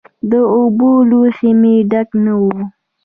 د 0.29 0.33
اوبو 0.57 0.89
لوښی 1.09 1.51
مې 1.61 1.75
ډک 1.91 2.09
نه 2.23 2.33
و. 2.41 2.43